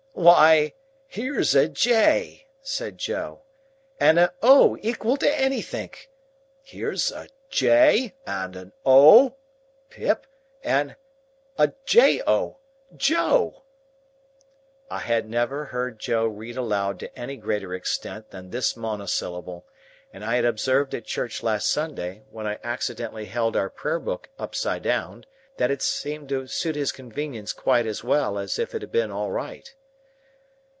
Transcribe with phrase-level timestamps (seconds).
[0.13, 0.73] "Why,
[1.07, 3.41] here's a J," said Joe,
[3.99, 6.11] "and a O equal to anythink!
[6.61, 9.37] Here's a J and a O,
[9.89, 10.27] Pip,
[10.63, 10.95] and
[11.57, 12.57] a J O,
[12.95, 13.63] Joe."
[14.91, 19.65] I had never heard Joe read aloud to any greater extent than this monosyllable,
[20.13, 24.29] and I had observed at church last Sunday, when I accidentally held our Prayer Book
[24.37, 25.25] upside down,
[25.57, 29.09] that it seemed to suit his convenience quite as well as if it had been
[29.09, 29.73] all right.